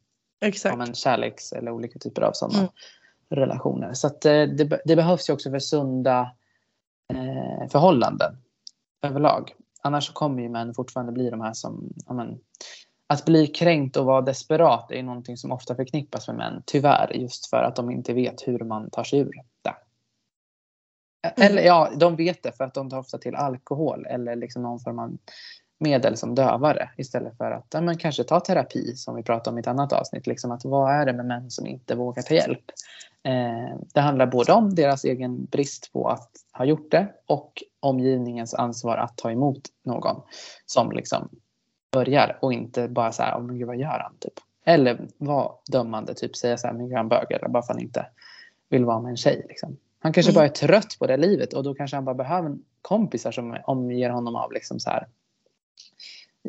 [0.45, 0.75] Exakt.
[0.79, 2.69] ja, kärleks eller olika typer av sådana Mm.
[3.29, 3.93] relationer.
[3.93, 6.31] Så att, eh, det, det behövs ju också för sunda
[7.13, 8.37] eh, förhållanden
[9.01, 9.53] överlag.
[9.83, 12.39] Annars så kommer ju män fortfarande bli de här som, ja, men,
[13.07, 17.11] att bli kränkt och vara desperat är ju någonting som ofta förknippas med män, tyvärr,
[17.15, 19.75] just för att de inte vet hur man tar sig ur det.
[21.27, 21.51] Mm.
[21.51, 24.79] Eller ja, de vet det för att de tar ofta till alkohol eller liksom någon
[24.79, 25.17] form av
[25.79, 29.57] medel som dövare istället för att ja, men kanske ta terapi som vi pratade om
[29.57, 30.27] i ett annat avsnitt.
[30.27, 32.63] Liksom att vad är det med män som inte vågar ta hjälp?
[33.23, 38.53] Eh, det handlar både om deras egen brist på att ha gjort det och omgivningens
[38.53, 40.21] ansvar att ta emot någon
[40.65, 41.29] som liksom
[41.91, 44.17] börjar och inte bara så här, oh, men gud, vad gör han?
[44.19, 44.33] Typ.
[44.65, 47.77] Eller vara dömande, typ säga så här, men gud, han bög eller bara för att
[47.77, 48.05] han inte
[48.69, 49.45] vill vara med en tjej.
[49.49, 49.77] Liksom.
[49.99, 50.39] Han kanske Mm.
[50.39, 54.09] bara är trött på det livet och då kanske han bara behöver kompisar som omger
[54.09, 55.07] honom av liksom så här,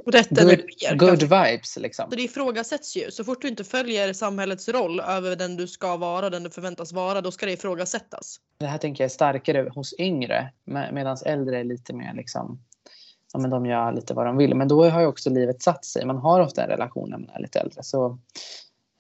[0.07, 0.97] Rätt good, energier.
[0.97, 1.77] good vibes.
[1.77, 2.11] Liksom.
[2.11, 3.11] Så det ifrågasätts ju.
[3.11, 6.93] Så fort du inte följer samhällets roll över den du ska vara, den du förväntas
[6.93, 8.37] vara, då ska det ifrågasättas.
[8.59, 12.59] Det här tänker jag är starkare hos yngre med, medan äldre är lite mer liksom
[13.35, 14.55] ja, men de gör lite vad de vill.
[14.55, 16.07] Men då har ju också livet satt sig.
[16.07, 17.83] Man har ofta en relation när man är lite äldre.
[17.83, 18.19] Så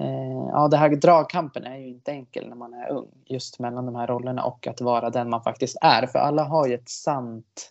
[0.01, 3.09] eh, ja, det här dragkampen är ju inte enkel när man är ung.
[3.27, 6.07] Just mellan de här rollerna och att vara den man faktiskt är.
[6.07, 7.71] För alla har ju ett sant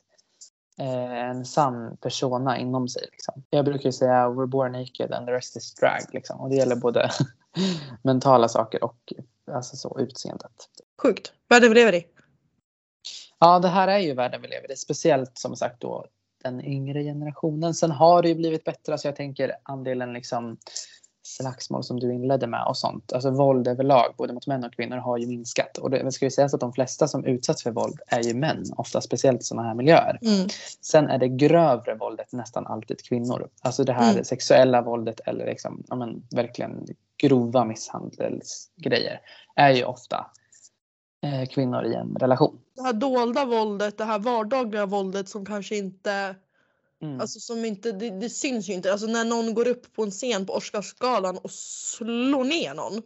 [0.78, 3.08] en sann persona inom sig.
[3.12, 3.44] Liksom.
[3.50, 6.02] Jag brukar säga we're born naked and the rest is drag.
[6.14, 6.40] Liksom.
[6.40, 7.12] Och det gäller både
[8.02, 9.14] mentala saker och
[9.52, 10.70] alltså så, utseendet.
[11.02, 11.34] Sjukt.
[11.50, 12.08] Världen vi lever i.
[13.40, 14.76] Ja, det här är ju världen vi lever i.
[14.76, 16.06] Speciellt som sagt då
[16.44, 17.74] den yngre generationen.
[17.74, 18.98] Sen har det ju blivit bättre.
[18.98, 20.58] Så jag tänker andelen liksom
[21.24, 23.14] slagsmål som du inledde med och sånt.
[23.14, 25.78] Alltså våld överlag, både mot män och kvinnor, har ju minskat.
[25.78, 28.64] Och det ska ju sägas att de flesta som utsätts för våld är ju män.
[28.78, 30.20] Ofta speciellt i sådana här miljöer.
[30.22, 30.48] Mm.
[30.82, 33.50] Sen är det grövre våldet nästan alltid kvinnor.
[33.62, 34.24] Alltså det här Mm.
[34.24, 36.86] sexuella våldet eller liksom, ja, men, verkligen
[37.18, 39.20] grova misshandelsgrejer
[39.56, 40.26] är ju ofta
[41.24, 42.60] eh, kvinnor i en relation.
[42.76, 46.36] Det här dolda våldet, det här vardagliga våldet som kanske inte,
[47.04, 47.20] Mm.
[47.22, 48.92] alltså som inte, det, det syns ju inte.
[48.92, 53.02] Alltså när någon går upp på en scen på Oscarsgalan och slår ner någon.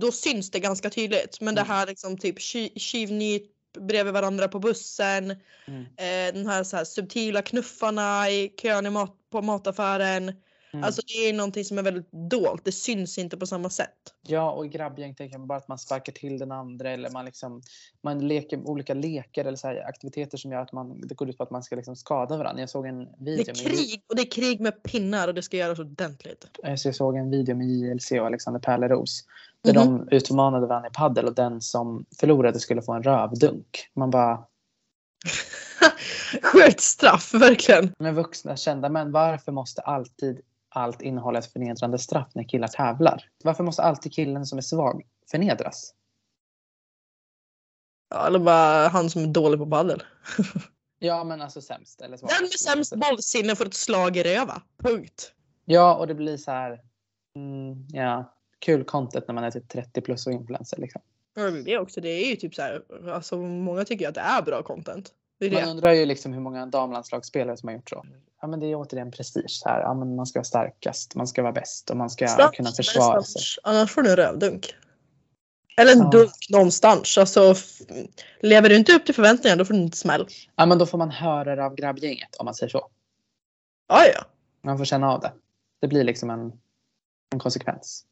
[0.00, 1.40] då syns det ganska tydligt.
[1.40, 1.70] Men det Mm.
[1.70, 2.40] här liksom typ
[2.76, 3.42] tjuvnyp
[3.78, 5.36] bredvid varandra på bussen.
[5.66, 5.82] Mm.
[5.82, 10.32] Eh, den här, så här subtila knuffarna i kön i mat, på mataffären.
[10.72, 10.84] Mm.
[10.84, 12.64] Alltså det är någonting som är väldigt dolt.
[12.64, 13.88] Det syns inte på samma sätt.
[14.26, 17.24] Ja, och i grabbgäng tänker man bara att man sparkar till den andra eller man,
[17.24, 17.62] liksom,
[18.02, 21.36] man leker olika lekar eller så här aktiviteter som gör att man, det går ut
[21.38, 22.60] på att man ska liksom skada varandra.
[22.62, 25.34] Jag såg en Det video, är med, krig och det är krig med pinnar och
[25.34, 26.44] det ska göras ordentligt.
[26.64, 29.24] eh, så jag såg en video med JLC och Alexander Pärleros
[29.64, 29.98] där Mhm.
[30.08, 33.88] de utmanade varandra i paddel och den som förlorade skulle få en rövdunk.
[33.94, 34.44] Man bara,
[36.42, 37.92] Sjukt straff, verkligen.
[37.98, 40.40] men vuxna kända män, varför måste alltid
[40.78, 43.24] allt innehålla ett förnedrande straff när killar tävlar?
[43.44, 45.94] Varför måste alltid killen som är svag förnedras?
[48.10, 50.02] Ja, eller bara han som är dålig på padel.
[51.00, 52.00] Ja, men alltså sämst.
[52.00, 54.62] Eller Den med sämst bollsinne får ett slag i röva.
[54.82, 55.32] Punkt.
[55.64, 56.80] Ja, och det blir så här.
[57.36, 60.76] Mm, ja, kul content när man är typ 30 plus och influencer.
[60.76, 61.00] Liksom.
[61.34, 62.00] Ja, det är det också.
[62.00, 65.12] Det är ju typ så här, alltså många tycker ju att det är bra content.
[65.38, 65.70] Det är Man det.
[65.70, 68.06] undrar ju liksom hur många damlandslagsspelare som har gjort så.
[68.40, 69.62] Ja, men det är återigen prestige.
[69.64, 69.80] Här.
[69.80, 72.70] Ja, men man ska vara starkast, man ska vara bäst och man ska Stans, kunna
[72.70, 73.42] försvara sig.
[73.62, 74.74] Annars får du en rövdunk.
[75.80, 76.10] Eller en Ja.
[76.10, 77.18] dunk någonstans.
[77.18, 77.54] Alltså,
[78.40, 80.26] lever du inte upp till förväntningarna då får du inte smäll.
[80.56, 82.88] Ja, men då får man höra det av grabbgänget om man säger så.
[83.88, 84.24] Ja, ja.
[84.62, 85.32] Man får känna av det.
[85.80, 86.52] Det blir liksom en,
[87.32, 88.04] en konsekvens.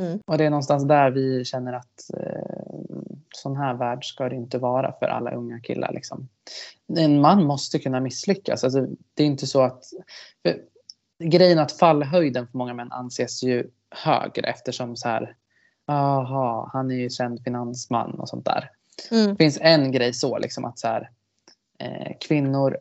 [0.00, 0.20] Mm.
[0.26, 4.58] Och det är någonstans där vi känner att eh, sån här värld ska det inte
[4.58, 5.92] vara för alla unga killar.
[5.92, 6.28] Liksom.
[6.98, 8.64] En man måste kunna misslyckas.
[8.64, 9.84] Alltså, det är inte så att...
[11.24, 15.36] Grejen att fallhöjden för många män anses ju högre eftersom så här,
[15.86, 18.70] aha, han är ju känd finansman och sånt där.
[19.10, 19.30] Mm.
[19.30, 21.10] Det finns en grej så liksom att så här,
[21.78, 22.78] eh, kvinnor,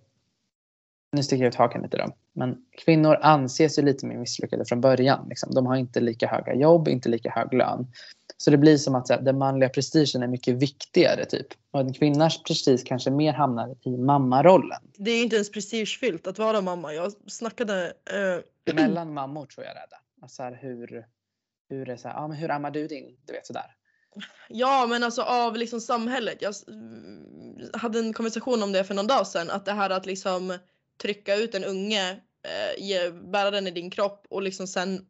[1.11, 4.81] nu sticker jag ut hakan lite då, men kvinnor anses ju lite mer misslyckade från
[4.81, 5.25] början.
[5.29, 5.53] Liksom.
[5.53, 7.87] De har inte lika höga jobb, inte lika hög lön.
[8.37, 11.47] Så det blir som att här, den manliga prestigen är mycket viktigare typ.
[11.71, 14.81] Och en kvinnas prestige kanske mer hamnar i mammarollen.
[14.97, 16.93] Det är inte ens prestigefyllt att vara mamma.
[16.93, 17.93] Jag snackade
[18.65, 20.21] eh, Mellan mammor tror jag det är det.
[20.21, 21.05] Alltså här, hur,
[21.69, 23.17] hur, är så här, ja, men hur ammar du din?
[23.25, 23.75] Du vet sådär.
[24.49, 26.41] Ja men alltså av liksom samhället.
[26.41, 29.49] Jag mm, hade en konversation om det för någon dag sedan.
[29.49, 30.57] Att det här att liksom
[31.01, 35.05] trycka ut en unge, eh, ge, bära den i din kropp och liksom sen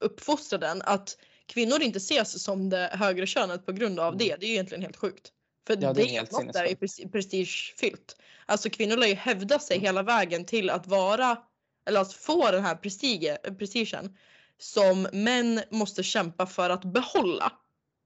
[0.00, 0.82] uppfostra den.
[0.84, 1.16] Att
[1.48, 4.18] kvinnor inte ses som det högre könet på grund av Mm.
[4.18, 4.36] det.
[4.40, 5.32] Det är ju egentligen helt sjukt.
[5.66, 8.16] För Ja, det är helt något där är prestigefyllt.
[8.46, 11.38] Alltså kvinnor lär ju hävda sig hela vägen till att vara
[11.86, 14.16] eller att få den här prestige, prestigen
[14.58, 17.52] som män måste kämpa för att behålla.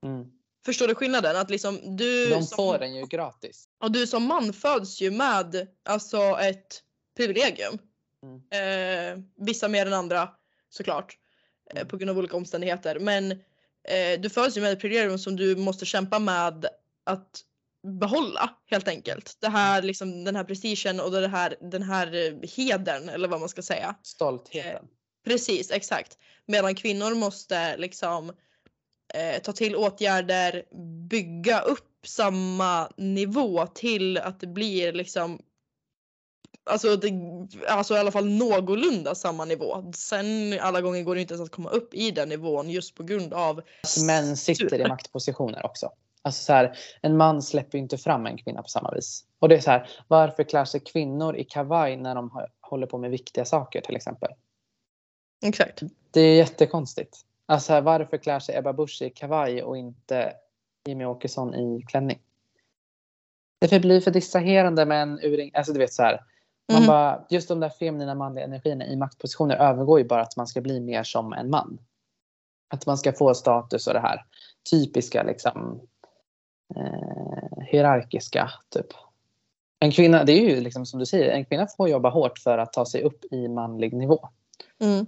[0.05, 0.27] Mm.
[0.65, 1.37] Förstår du skillnaden?
[1.37, 3.69] Att liksom du, De som, får den ju gratis.
[3.81, 6.83] och du som man föds ju med alltså ett
[7.17, 7.79] privilegium.
[8.23, 9.19] Mm.
[9.19, 10.29] Eh, vissa mer än andra
[10.71, 11.19] såklart.
[11.73, 11.89] Eh, Mm.
[11.89, 12.99] på grund av olika omständigheter.
[12.99, 13.33] Men
[13.89, 16.67] eh, du föds ju med ett privilegium som du måste kämpa med
[17.07, 17.41] att
[18.01, 19.37] behålla helt enkelt.
[19.41, 23.41] Det här, liksom, den här prestigen och det här, den här eh, hedern eller vad
[23.41, 23.95] man ska säga.
[24.03, 24.85] Stoltheten.
[25.25, 26.19] Precis, exakt.
[26.47, 28.33] Medan kvinnor måste liksom
[29.15, 30.65] eh, ta till åtgärder,
[31.09, 35.41] bygga upp samma nivå till att det blir liksom
[36.65, 37.13] Alltså, det,
[37.69, 39.93] alltså i alla fall någorlunda samma nivå.
[39.95, 43.03] Sen alla gånger går det inte ens att komma upp i den nivån just på
[43.03, 45.91] grund av Att män sitter i maktpositioner också.
[46.23, 49.25] Alltså så här, en man släpper ju inte fram en kvinna på samma vis.
[49.39, 52.99] Och det är så här, varför klär sig kvinnor i kavaj när de håller på
[52.99, 54.31] med viktiga saker till exempel?
[55.45, 55.83] Exakt.
[56.11, 57.19] Det är jättekonstigt.
[57.47, 60.33] Alltså här, varför klär sig Ebba Busch i kavaj och inte
[60.89, 62.19] Jimmy Åkesson i klänning?
[63.71, 65.51] Det blir för distraherande med en uring.
[65.55, 66.21] Alltså du vet så här.
[66.73, 66.87] Man Mhm.
[66.87, 70.61] bara, just de där feminina manliga energierna i maktpositioner övergår ju bara att man ska
[70.61, 71.79] bli mer som en man.
[72.75, 74.25] Att man ska få status och det här
[74.71, 75.81] typiska liksom
[76.77, 78.87] eh, hierarkiska typ.
[79.81, 82.59] En kvinna, det är ju liksom som du säger, en kvinna får jobba hårt för
[82.59, 84.29] att ta sig upp i manlig nivå.
[84.81, 85.07] Mm.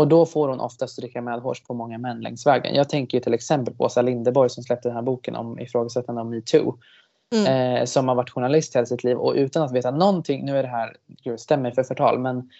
[0.00, 2.74] Och då får hon ofta stryka medhårs på många män längs vägen.
[2.74, 6.20] Jag tänker ju till exempel på Åsa Linderborg som släppte den här boken om ifrågasättande
[6.20, 6.78] av metoo.
[7.34, 7.76] Mm.
[7.76, 10.62] Eh, som har varit journalist hela sitt liv och utan att veta någonting, nu är
[10.62, 12.50] det här, gud stämmer för förtal, men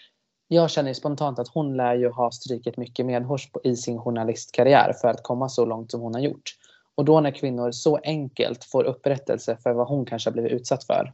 [0.47, 4.93] jag känner ju spontant att hon lär ju ha strykit mycket medhårs i sin journalistkarriär
[5.01, 6.55] för att komma så långt som hon har gjort.
[6.95, 10.83] Och då när kvinnor så enkelt får upprättelse för vad hon kanske har blivit utsatt
[10.83, 11.13] för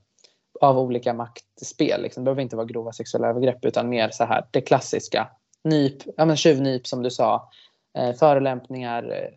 [0.62, 4.46] av olika maktspel, liksom, det behöver inte vara grova sexuella övergrepp utan mer så här
[4.52, 5.28] det klassiska,
[5.64, 7.50] nyp, ja men tjuvnyp som du sa,
[7.98, 9.30] eh, förolämpningar, eh,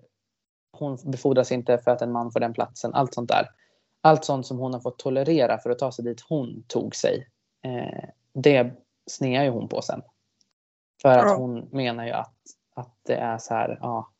[0.78, 3.48] hon befordras inte för att en man får den platsen, allt sånt där.
[4.00, 7.28] Allt sånt som hon har fått tolerera för att ta sig dit hon tog sig.
[7.64, 8.72] Eh, det
[9.10, 10.02] snear ju hon på sen.
[11.02, 11.36] För att Ja.
[11.36, 12.34] hon menar ju att,
[12.74, 14.10] att det är så här, ja,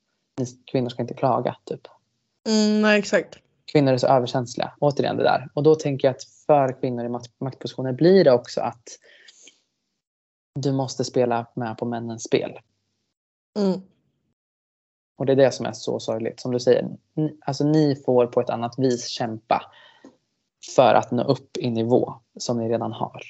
[0.73, 1.57] kvinnor ska inte klaga.
[1.65, 1.81] Typ.
[2.49, 3.39] Mm, nej, exakt.
[3.73, 4.73] Kvinnor är så överkänsliga.
[4.81, 5.49] Återigen det där.
[5.55, 8.83] Och då tänker jag att för kvinnor i makt- maktpositioner blir det också att
[10.55, 12.59] du måste spela med på männens spel.
[13.59, 13.81] Mm.
[15.19, 16.41] Och det är det som är så sorgligt.
[16.41, 19.63] Som du säger, ni, alltså ni får på ett annat vis kämpa
[20.77, 23.23] för att nå upp i nivå som ni redan har.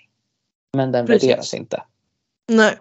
[0.76, 1.28] Men den Precis.
[1.28, 1.82] värderas inte.
[2.48, 2.78] Nej.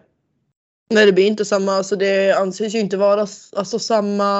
[0.89, 1.71] Nej, det blir inte samma.
[1.71, 3.21] Alltså det anses ju inte vara
[3.55, 4.39] alltså samma.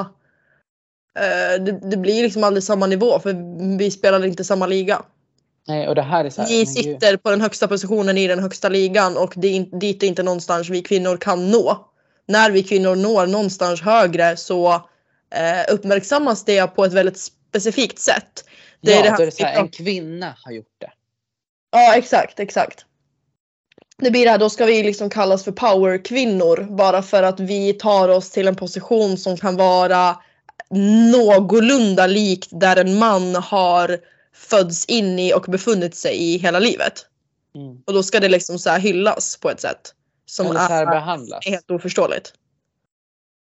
[1.19, 3.36] Eh, det, det blir liksom aldrig samma nivå för
[3.77, 5.01] vi spelar inte samma liga.
[5.67, 8.39] Nej, och det här är så här, Ni sitter på den högsta positionen i den
[8.39, 11.88] högsta ligan och det är in, dit är inte någonstans vi kvinnor kan nå.
[12.28, 14.74] När vi kvinnor når någonstans högre så
[15.36, 18.44] eh, uppmärksammas det på ett väldigt specifikt sätt.
[18.82, 20.92] Det ja, är det här då är det så här, en kvinna har gjort det.
[21.72, 22.86] Ja exakt, exakt.
[23.98, 27.74] Det blir det här, då ska vi liksom kallas för powerkvinnor bara för att vi
[27.74, 30.16] tar oss till en position som kan vara
[31.12, 33.98] någorlunda likt där en man har
[34.34, 37.06] fötts in i och befunnit sig i hela livet.
[37.56, 37.82] Mm.
[37.86, 39.94] Och då ska det liksom så hyllas på ett sätt
[40.30, 42.34] som Eller är helt oförståeligt.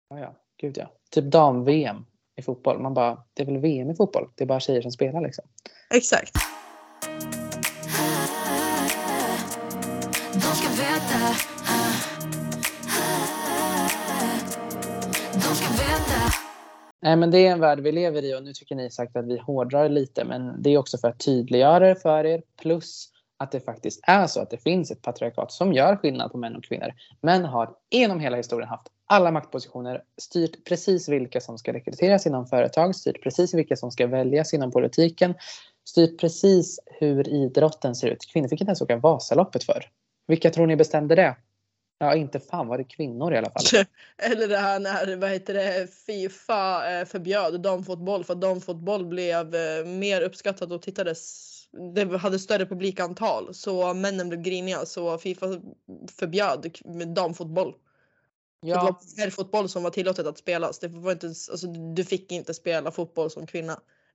[0.10, 0.36] Ja, ja.
[0.58, 0.92] Gud ja.
[1.12, 2.80] Typ dam-VM i fotboll.
[2.80, 4.30] Man bara, det är väl VM i fotboll?
[4.36, 5.46] Det är bara tjejer som spelar liksom.
[5.94, 6.34] Exakt.
[10.34, 11.36] De ska veta
[15.34, 16.32] De ska veta
[17.02, 19.26] Nej, men det är en värld vi lever i och nu tycker ni sagt att
[19.26, 23.52] vi hårdrar lite men det är också för att tydliggöra det för er plus att
[23.52, 26.64] det faktiskt är så att det finns ett patriarkat som gör skillnad på män och
[26.64, 26.94] kvinnor.
[27.22, 32.46] Män har genom hela historien haft alla maktpositioner, styrt precis vilka som ska rekryteras inom
[32.46, 35.36] företag, styrt precis vilka som ska väljas inom politiken,
[35.90, 38.26] styrt precis hur idrotten ser ut.
[38.34, 39.86] Kvinnor fick inte ens åka Vasaloppet för.
[40.28, 41.36] Vilka tror ni bestämde det?
[42.00, 43.86] Ja, inte fan var det kvinnor i alla fall.
[44.32, 49.56] Eller det här när vad heter det, Fifa eh, förbjöd damfotboll för att damfotboll blev
[49.56, 51.54] eh, mer uppskattat och tittades.
[51.94, 55.46] Det hade större publikantal så männen blev griniga så Fifa
[56.20, 56.72] förbjöd
[57.16, 57.76] damfotboll.
[58.62, 60.80] Det var Ja, herrfotboll som var tillåtet att spelas.
[60.80, 63.74] Det var inte, alltså, du fick inte spela fotboll som kvinna.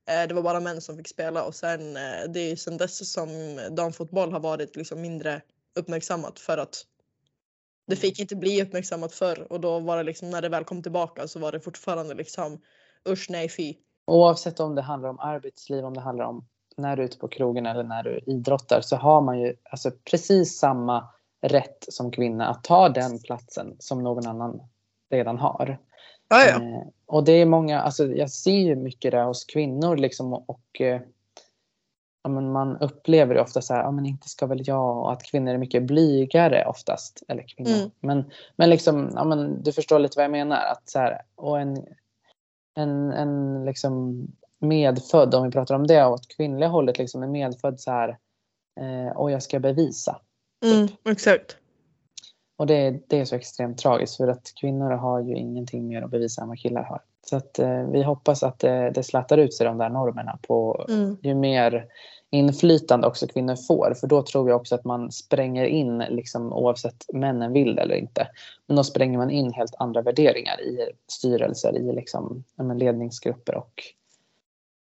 [0.09, 2.77] Eh, Det var bara män som fick spela och sen eh, det är ju sen
[2.77, 3.29] dess som
[3.71, 5.43] damfotboll har varit liksom mindre
[5.75, 6.87] uppmärksammat för att
[7.87, 10.83] det fick inte bli uppmärksammat förr och då var det liksom när det väl kom
[10.83, 12.61] tillbaka så var det fortfarande liksom
[13.09, 13.75] usch nej fy.
[14.07, 17.29] Oavsett om det handlar om arbetsliv, om det handlar om när du är ute på
[17.29, 21.09] krogen eller när du idrottar så har man ju alltså precis samma
[21.43, 24.61] rätt som kvinna att ta den platsen som någon annan
[25.11, 25.79] redan har.
[26.29, 26.57] Ja, ja.
[26.57, 30.45] Eh, och det är många, alltså jag ser ju mycket det hos kvinnor liksom och,
[30.51, 31.01] och eh,
[32.23, 35.23] ja, men man upplever ofta så här, ja men inte ska väl jag och att
[35.23, 37.23] kvinnor är mycket blygare oftast.
[37.29, 37.71] Eller kvinnor.
[37.71, 37.91] Mm.
[38.01, 40.67] Men, men liksom, ja men du förstår lite vad jag menar.
[40.73, 41.87] Att så här, och en,
[42.75, 44.27] en, en liksom
[44.63, 48.09] medfödd, om vi pratar om det åt kvinnliga hållet, liksom en medfödd så här,
[48.81, 50.21] eh, och jag ska bevisa.
[50.65, 51.57] Mm, exakt.
[52.57, 56.11] Och det, det är så extremt tragiskt för att kvinnor har ju ingenting mer att
[56.11, 57.01] bevisa än vad killar har.
[57.27, 60.87] Så att eh, vi hoppas att det, det slätar ut sig de där normerna på
[60.89, 61.17] Mm.
[61.23, 61.87] ju mer
[62.31, 63.95] inflytande också kvinnor får.
[64.01, 68.29] För då tror jag också att man spränger in, liksom, oavsett männen vill eller inte,
[68.67, 72.45] men då spränger man in helt andra värderingar i styrelser, i liksom,
[72.75, 73.83] ledningsgrupper och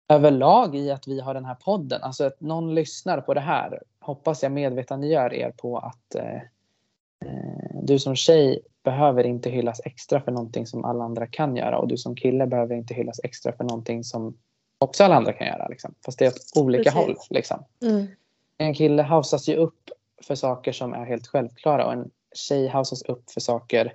[0.09, 2.03] överlag i att vi har den här podden.
[2.03, 6.35] Alltså att någon lyssnar på det här hoppas jag medvetandegör er på att eh,
[7.25, 11.79] eh, du som tjej behöver inte hyllas extra för någonting som alla andra kan göra
[11.79, 14.37] och du som kille behöver inte hyllas extra för någonting som
[14.79, 15.69] också alla andra kan göra.
[15.69, 15.95] Liksom.
[16.05, 16.95] Fast det är åt olika Precis.
[16.95, 17.17] håll.
[17.31, 17.65] Liksom.
[17.83, 18.07] Mm.
[18.59, 19.91] En kille hausas ju upp
[20.23, 23.93] för saker som är helt självklara och en tjej hausas upp för saker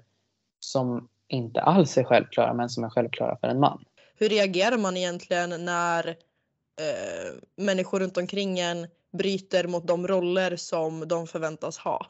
[0.60, 3.84] som inte alls är självklara men som är självklara för en man.
[4.20, 11.08] Hur reagerar man egentligen när eh, människor runt omkring en bryter mot de roller som
[11.08, 12.08] de förväntas ha?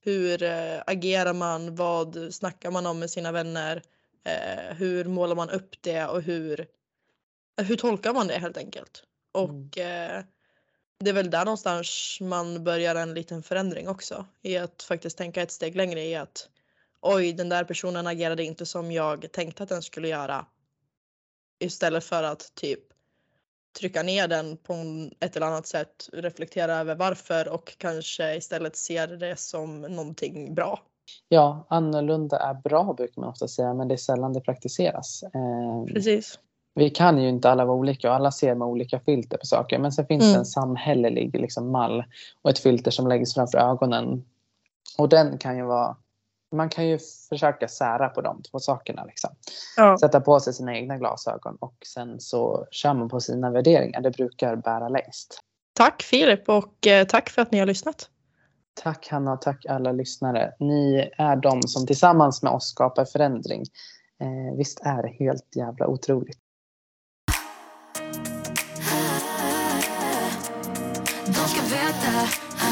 [0.00, 1.74] Hur eh, agerar man?
[1.74, 3.82] Vad snackar man om med sina vänner?
[4.24, 6.60] Eh, hur målar man upp det och hur,
[7.58, 9.02] eh, hur tolkar man det helt enkelt?
[9.32, 10.24] Och eh,
[10.98, 15.42] det är väl där någonstans man börjar en liten förändring också i att faktiskt tänka
[15.42, 16.48] ett steg längre i att
[17.00, 20.46] oj, den där personen agerade inte som jag tänkte att den skulle göra.
[21.62, 22.80] Istället för att typ
[23.80, 24.74] trycka ner den på
[25.20, 30.80] ett eller annat sätt, reflektera över varför och kanske istället se det som någonting bra.
[31.28, 35.22] Ja, annorlunda är bra brukar man ofta säga men det är sällan det praktiseras.
[35.22, 36.38] Eh, Precis.
[36.74, 39.78] vi kan ju inte alla vara olika och alla ser med olika filter på saker.
[39.78, 40.32] Men sen finns Mm.
[40.32, 42.04] det en samhällelig liksom, mall
[42.42, 44.24] och ett filter som läggs framför ögonen.
[44.98, 45.96] Och den kan ju vara
[46.52, 46.98] man kan ju
[47.28, 49.04] försöka sära på de två sakerna.
[49.04, 49.30] Liksom.
[49.76, 49.98] Ja.
[49.98, 54.00] Sätta på sig sina egna glasögon och sen så kör man på sina värderingar.
[54.00, 55.40] Det brukar bära längst.
[55.74, 58.08] Tack Filip och eh, tack för att ni har lyssnat.
[58.82, 60.52] Tack Hanna och tack alla lyssnare.
[60.58, 63.62] Ni är de som tillsammans med oss skapar förändring.
[64.20, 66.38] Eh, visst är det helt jävla otroligt.
[71.26, 72.71] De ska veta